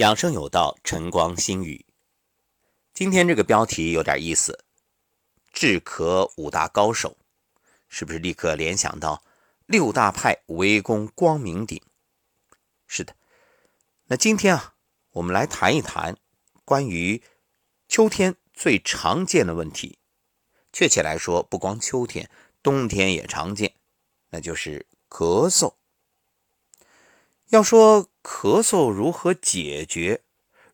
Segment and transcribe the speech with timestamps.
[0.00, 1.84] 养生有道，晨光心语。
[2.94, 4.64] 今天这个标题有点意思，
[5.52, 7.18] 治咳五大高手，
[7.86, 9.22] 是不是立刻联想到
[9.66, 11.82] 六大派围攻光明顶？
[12.86, 13.14] 是的。
[14.06, 14.74] 那今天啊，
[15.10, 16.16] 我们来谈一谈
[16.64, 17.22] 关于
[17.86, 19.98] 秋天最常见的问题。
[20.72, 22.30] 确切来说，不光秋天，
[22.62, 23.74] 冬天也常见，
[24.30, 25.74] 那就是咳嗽。
[27.50, 30.22] 要说咳嗽如何解决，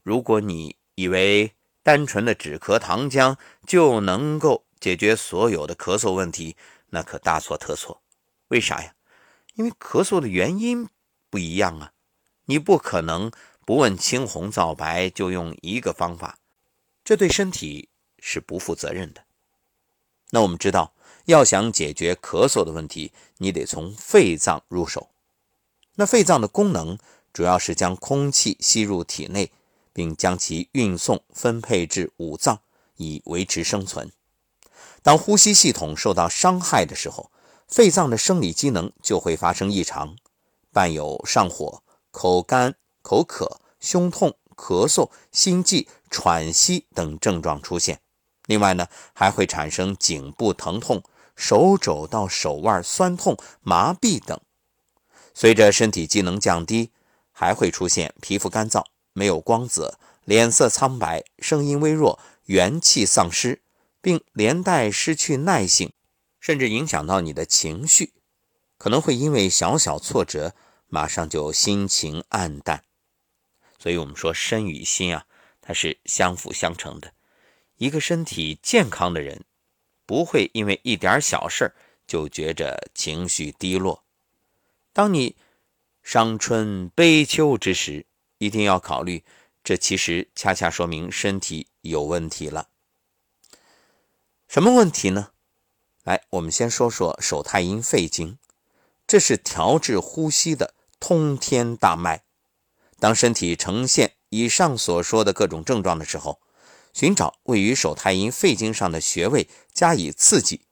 [0.03, 1.53] 如果你以为
[1.83, 6.55] 单纯的止咳糖浆就能够解决所有的咳嗽问题，
[6.91, 8.03] 那可大错特错。
[8.49, 8.93] 为啥呀？
[9.55, 10.87] 因为咳嗽的原因
[11.31, 11.93] 不一样啊，
[12.45, 13.33] 你不可能
[13.65, 16.39] 不问青红皂白就用一个方法，
[17.03, 17.89] 这对身体
[18.19, 19.25] 是不负责任的。
[20.29, 20.93] 那我们知道，
[21.25, 25.09] 要想解决咳嗽的问题，你得从肺脏入手。
[25.97, 26.99] 那肺脏的功能
[27.33, 29.51] 主要是将空气吸入体内，
[29.93, 32.61] 并将其运送分配至五脏，
[32.97, 34.13] 以维持生存。
[35.03, 37.31] 当呼吸系统受到伤害的时候，
[37.67, 40.17] 肺脏的生理机能就会发生异常，
[40.73, 48.01] 伴有上火、口干、口渴、胸痛、咳嗽、心悸、喘息等症状出现。
[48.47, 51.03] 另外呢，还会产生颈部疼痛、
[51.35, 54.39] 手肘到手腕酸痛、麻痹等。
[55.39, 56.93] 随着身体机能降低，
[57.31, 63.61] 还会出现皮肤干燥、没有光泽、脸色苍白、声音微弱、元气丧失，
[64.01, 65.93] 并连带失去耐性，
[66.41, 68.15] 甚至影响到你的情绪，
[68.79, 70.55] 可能会因为小小挫折，
[70.87, 72.85] 马上就心情暗淡。
[73.79, 75.27] 所以，我们说身与心啊，
[75.61, 77.13] 它是相辅相成的。
[77.77, 79.45] 一个身体健康的人，
[80.07, 81.75] 不会因为一点小事
[82.07, 84.06] 就觉着情绪低落。
[84.97, 85.37] 当你
[86.03, 88.07] 伤春悲秋之时，
[88.39, 89.25] 一定要考虑，
[89.63, 92.71] 这其实恰恰说明身体有问题了。
[94.49, 95.33] 什么问题呢？
[96.03, 98.39] 来，我们先说说手太阴肺经，
[99.07, 102.25] 这是调治呼吸的通天大脉。
[102.99, 106.41] 当身体呈现以上所说的各种症状的时候，
[106.95, 110.63] 寻找位于手太阴肺经上的穴位加以刺激，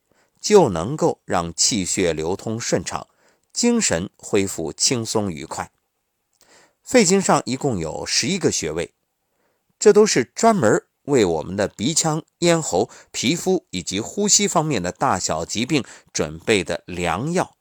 [0.41, 3.07] 就能够让气血流通顺畅。
[3.55, 5.71] 精神恢复轻松愉快。
[6.83, 8.93] 肺经上一共有十一个穴位，
[9.79, 17.57] 这都是专门为我们的鼻腔、咽喉、皮肤以及呼吸方面的大小疾病准备的良药。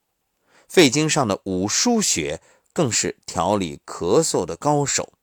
[0.67, 2.41] 肺经上的五腧穴
[2.73, 5.13] 更是调理咳嗽的高手。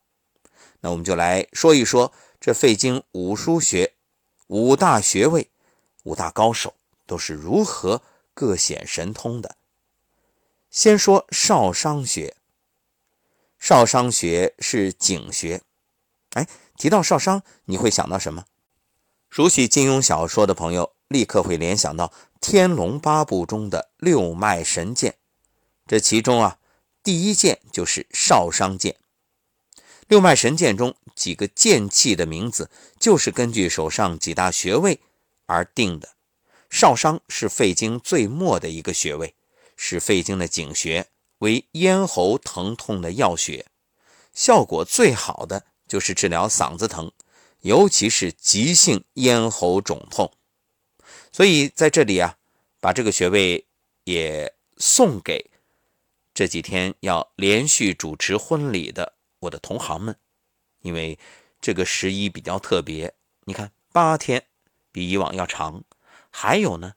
[0.82, 3.94] 那我们就来说一说这肺经五腧穴
[4.46, 5.50] 五大穴位、
[6.04, 6.74] 五大高手
[7.06, 8.00] 都是如何
[8.32, 9.56] 各显神通的。
[10.70, 12.36] 先说少商穴。
[13.58, 15.62] 少商穴是井穴。
[16.34, 18.44] 哎，提到少商，你会想到什么？
[19.28, 22.06] 熟悉金庸小说的朋友，立刻会联想到
[22.40, 25.16] 《天龙八部》中的六脉神剑。
[25.86, 26.58] 这其中啊，
[27.02, 28.96] 第一剑就是少商剑。
[30.06, 35.00] 六脉神剑中几个剑气的名字，就是根据手上几大穴位
[35.46, 36.10] 而定的。
[36.68, 39.34] 少商是肺经最末的一个穴位。
[39.82, 41.06] 是肺经的井穴，
[41.38, 43.64] 为咽喉疼痛的要穴，
[44.34, 47.10] 效果最好的就是治疗嗓子疼，
[47.60, 50.30] 尤其是急性咽喉肿痛。
[51.32, 52.36] 所以在这里啊，
[52.78, 53.66] 把这个穴位
[54.04, 55.50] 也送给
[56.34, 60.14] 这几天要连续主持婚礼的我的同行们，
[60.82, 61.18] 因为
[61.58, 63.14] 这个十一比较特别，
[63.46, 64.44] 你看八天
[64.92, 65.82] 比以往要长，
[66.30, 66.92] 还有呢，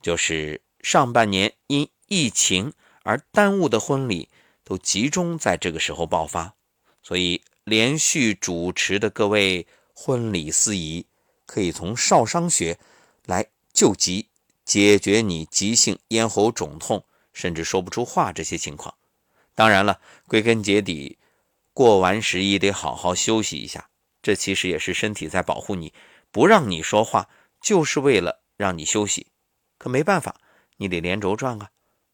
[0.00, 2.72] 就是上半年因疫情
[3.04, 4.28] 而耽误的婚礼
[4.64, 6.54] 都集中在这个时候爆发，
[7.02, 11.06] 所以连续主持的各位婚礼司仪
[11.46, 12.78] 可以从少商穴
[13.24, 14.28] 来救急，
[14.64, 18.94] 解决你急性咽喉肿痛甚至说不出话这些情况。
[19.54, 21.18] 当然了，归根结底，
[21.72, 23.90] 过完十一得好好休息一下，
[24.22, 25.92] 这其实也是身体在保护你，
[26.30, 27.28] 不让你说话，
[27.60, 29.26] 就是为了让你休息。
[29.78, 30.40] 可没办法，
[30.76, 31.70] 你得连轴转啊。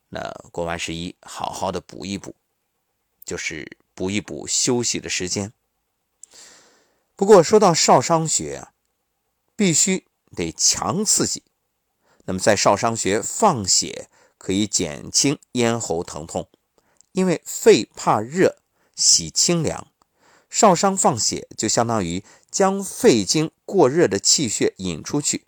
[0.08, 2.34] 那过完十一，好好的补一补，
[3.24, 5.52] 就是补一补休息的时间。
[7.16, 8.72] 不过说到少商穴啊，
[9.56, 11.42] 必须得强刺激。
[12.24, 14.08] 那么在少商穴放血
[14.38, 16.48] 可以减轻咽喉疼痛，
[17.12, 18.58] 因为肺怕热，
[18.96, 19.88] 喜清凉。
[20.48, 25.46] 少商放血就相当于将肺经过热的气血引出去，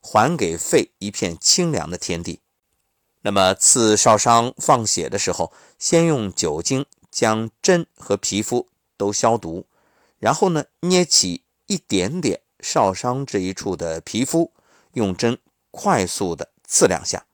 [0.00, 2.40] 还给肺一片清凉的天地。
[3.22, 9.66] 那么刺烧伤放血的时候，先用酒精将针和皮肤都消毒，
[10.18, 14.52] 然后呢，捏起一点点少商这一处的皮肤，
[14.94, 15.38] 用针
[15.70, 17.26] 快速的刺两下，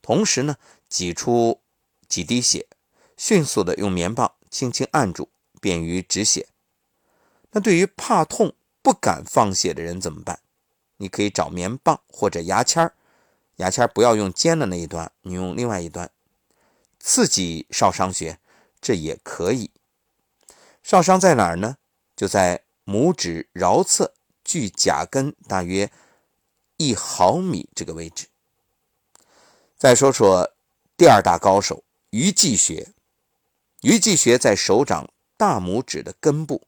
[0.00, 0.56] 同时呢，
[0.88, 1.60] 挤出
[2.08, 2.66] 几滴血，
[3.16, 5.28] 迅速的用棉棒轻轻按住，
[5.60, 6.48] 便于止血。
[7.50, 10.38] 那对于怕痛不敢放血的人怎么办？
[10.98, 12.94] 你可以找棉棒或者牙签儿，
[13.62, 16.10] 牙签不要用尖的那一端，你用另外一端
[16.98, 18.40] 刺激少商穴，
[18.80, 19.70] 这也可以。
[20.82, 21.76] 少商在哪儿呢？
[22.16, 24.14] 就在拇指桡侧
[24.44, 25.92] 距甲根大约
[26.76, 28.26] 一毫米这个位置。
[29.78, 30.52] 再说说
[30.96, 32.92] 第二大高手鱼际穴，
[33.82, 36.66] 鱼际穴在手掌大拇指的根部。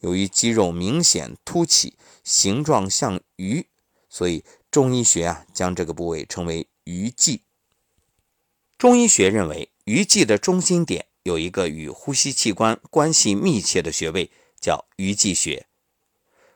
[0.00, 3.68] 由于肌肉明显凸起，形状像鱼，
[4.08, 7.42] 所以中医学啊将这个部位称为鱼际。
[8.78, 15.66] 中医学认为，鱼际的中心点有一个与呼吸器官关系密切的穴位，叫鱼际穴。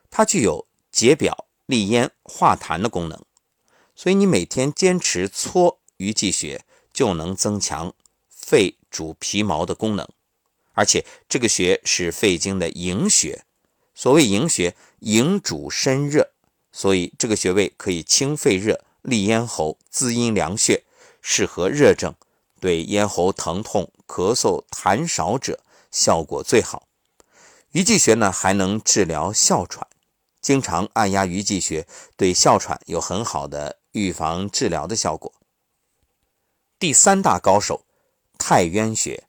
[0.09, 3.23] 它具有解表、利咽、化痰的功能，
[3.95, 7.93] 所以你每天坚持搓鱼际穴，就能增强
[8.27, 10.09] 肺主皮毛的功能。
[10.73, 13.45] 而且这个穴是肺经的营穴，
[13.93, 16.31] 所谓营穴，营主身热，
[16.77, 20.83] 所以这个穴位可以清肺热、利咽喉、滋阴凉血，
[21.23, 22.13] 适合热症，
[22.59, 25.59] 对咽喉疼痛、咳嗽、痰少者
[25.89, 26.87] 效果最好。
[27.71, 29.87] 鱼际穴呢，还能治疗哮喘，
[30.39, 35.33] 经常按压鱼际穴，对哮喘有很好的预防治疗的效果。
[36.77, 37.87] 第三大高手，
[38.37, 39.23] 太渊穴。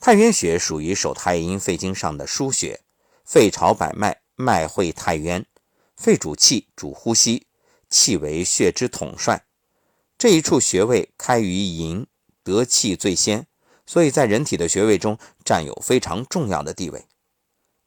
[0.00, 2.80] 太渊穴属于手太阴肺经上的腧穴，
[3.22, 5.44] 肺朝百脉，脉会太渊。
[5.96, 7.46] 肺主气，主呼吸，
[7.88, 9.46] 气为血之统帅。
[10.18, 12.06] 这一处穴位开于营，
[12.42, 13.46] 得气最先，
[13.86, 17.06] 所以在人体的穴位中占有非常重要的地位。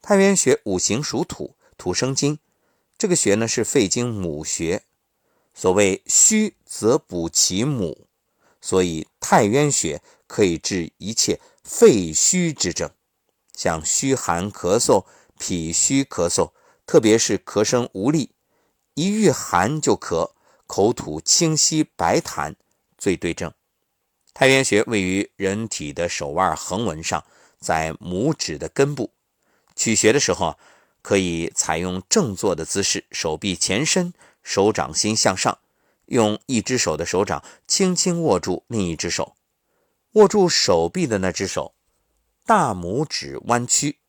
[0.02, 2.38] 太渊穴五行属土，土生金，
[2.96, 4.84] 这个穴呢是肺经母穴。
[5.52, 8.06] 所谓虚则补其母，
[8.60, 11.40] 所以太渊穴可以治一切。
[11.62, 12.90] 肺虚之症，
[13.54, 15.04] 像虚寒咳嗽、
[15.38, 16.52] 脾虚咳嗽，
[16.90, 18.32] 特别是咳声无力，
[18.94, 20.32] 一遇寒就咳，
[20.66, 22.56] 口吐清稀白痰，
[22.98, 23.54] 最对症。
[24.34, 27.24] 太渊穴位于人体的手腕横纹上，
[27.60, 29.12] 在拇指的根部。
[29.76, 30.58] 取穴的时候，
[31.00, 35.58] 可以采用正坐的姿势，手臂前伸，手掌心向上，
[36.06, 39.36] 用一只手的手掌轻轻握住另一只手。
[40.14, 41.72] 握住手臂的那只手，
[42.44, 43.99] 大拇指弯曲，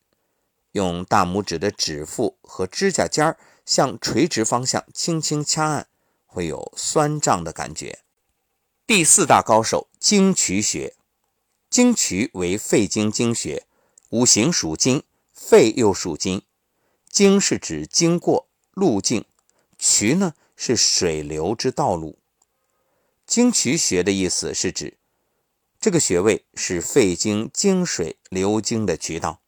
[0.72, 5.88] 用大拇指的指腹和指甲尖儿向垂直方向轻轻掐按，
[6.26, 8.00] 会有酸胀的感觉。
[8.86, 10.94] 第四大高手经渠穴，
[11.70, 13.66] 经渠为肺经经穴，
[14.10, 15.02] 五行属金，
[15.32, 16.42] 肺又属金。
[17.08, 19.26] 经是指经过路径，
[19.78, 22.18] 渠呢是水流之道路。
[23.26, 24.98] 经渠穴的意思是指。
[25.78, 29.41] 这个穴位是肺经经水流经的渠道，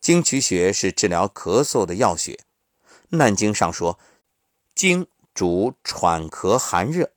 [0.00, 2.32] 经渠穴是治疗咳嗽的要穴。
[3.10, 3.98] 《难经》上说，
[4.74, 7.10] 经主喘咳寒热，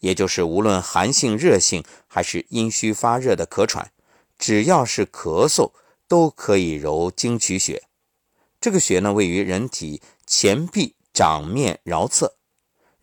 [0.00, 3.92] 也就是无论寒性、热性还是阴虚发热的咳喘，
[4.38, 5.72] 只要是咳嗽，
[6.06, 7.84] 都可以揉经渠穴。
[8.60, 12.36] 这个穴呢，位于人体前臂掌面桡侧，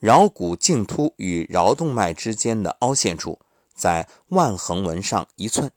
[0.01, 3.39] 桡骨茎突与桡动脉之间的凹陷处。
[3.75, 5.70] 在腕横纹上一寸。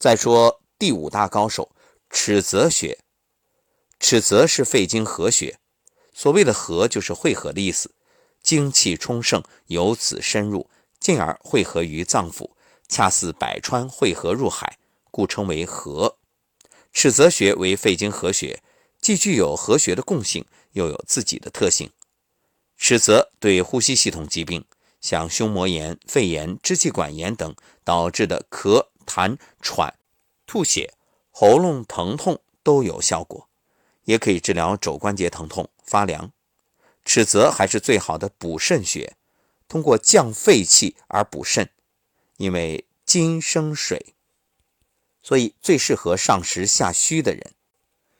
[0.00, 1.70] 再说第五大高手
[2.14, 2.98] 尺泽穴，
[3.98, 5.58] 尺泽是肺经合穴，
[6.12, 7.94] 所谓的合就是汇合的意思，
[8.42, 10.68] 精气充盛，由此深入，
[11.00, 12.50] 进而汇合于脏腑，
[12.86, 14.78] 恰似百川汇合入海，
[15.10, 16.18] 故称为合。
[16.92, 18.62] 尺泽穴为肺经合穴，
[19.00, 21.90] 既具有合穴的共性，又有自己的特性。
[22.76, 24.64] 尺泽对呼吸系统疾病。
[25.00, 29.92] 像胸膜炎、肺炎、支气管炎等导致的咳、痰、喘、
[30.46, 30.94] 吐血、
[31.32, 33.48] 喉咙疼痛都有效果，
[34.04, 36.30] 也可以治疗肘关节疼痛、发凉。
[37.04, 39.16] 尺泽还是最好的补肾穴，
[39.66, 41.70] 通过降肺气而补肾，
[42.36, 44.14] 因为金生水，
[45.20, 47.54] 所以最适合上实下虚的人。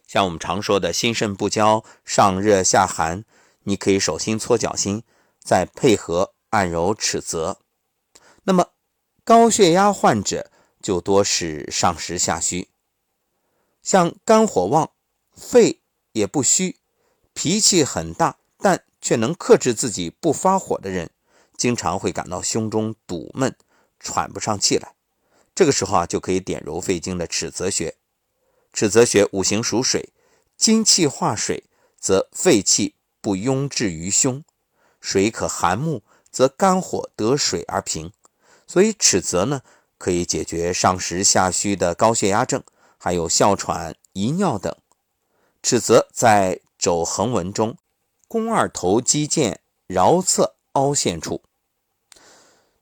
[0.09, 3.25] 像我们常说的心肾不交、上热下寒，
[3.63, 5.05] 你可以手心搓脚心，
[5.39, 6.35] 再配合。
[6.53, 7.63] 按揉尺泽，
[8.43, 8.73] 那么
[9.25, 10.51] 高血压患者
[10.83, 12.69] 就多是上实下虚。
[13.83, 14.91] 像肝火旺、
[15.33, 15.81] 肺
[16.13, 16.79] 也不虚、
[17.33, 21.11] 脾气很大，但却能克制自己不发火的人，
[21.57, 23.57] 经常会感到胸中堵闷、
[23.99, 24.95] 喘不上气来。
[25.55, 27.97] 这个时候啊，就可以点揉肺经的尺泽穴。
[28.73, 30.13] 尺泽穴五行属水，
[30.57, 31.65] 金气化水，
[31.99, 34.43] 则肺气不壅滞于胸；
[35.01, 38.13] 水可寒木，则肝火得水而平。
[38.67, 39.61] 所以尺泽呢，
[39.99, 42.63] 可以解决上实下虚的高血压症，
[43.03, 44.73] 还有哮喘、遗尿等。
[45.61, 47.77] 尺泽在肘横纹中，
[48.29, 49.57] 肱二头肌腱
[49.89, 51.43] 桡侧凹陷处。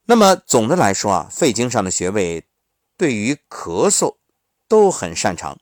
[0.05, 2.45] 那么总的来说啊，肺经上的穴位
[2.99, 4.17] 对于咳嗽
[4.69, 5.59] 都很擅长，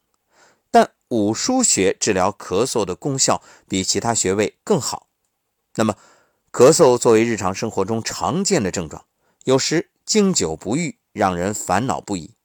[0.73, 5.07] 但五腧穴治疗咳嗽的功效比其他穴位更好。
[5.77, 5.95] 那么，
[6.51, 9.05] 咳嗽作为日常生活中常见的症状，
[9.45, 9.91] 有时。
[10.09, 12.38] 经久不愈，让人烦恼不已。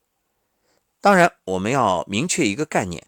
[1.03, 3.07] 当然，我们要明确一个概念：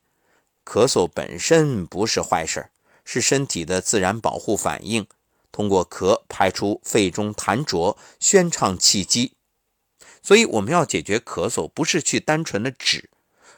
[0.65, 2.67] 咳嗽本身不是坏事，
[3.05, 5.07] 是身体的自然保护反应，
[5.49, 9.31] 通过咳排出肺中痰浊，宣畅气机。
[10.21, 13.09] 所以，我们要解决咳嗽，不是去单纯的止，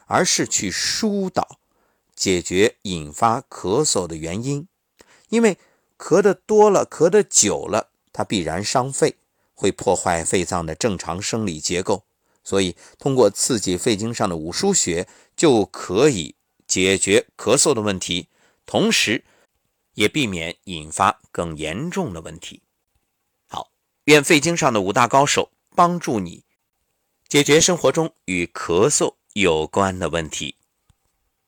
[0.06, 1.58] 而是去疏导，
[2.14, 4.68] 解决引发咳嗽的原因。
[5.30, 5.58] 因为
[5.98, 9.16] 咳得多了，咳得久了，它必然伤肺。
[9.52, 12.04] 会破坏肺脏的正常生理结构，
[12.48, 16.34] 所以通过刺激肺经上的五腧穴就可以
[16.66, 18.28] 解决咳嗽的问题，
[18.64, 19.22] 同时
[19.92, 22.62] 也避免引发更严重的问题。
[23.48, 23.70] 好，
[24.04, 26.42] 愿肺经上的五大高手帮助你
[27.28, 30.54] 解决生活中与咳嗽有关的问题。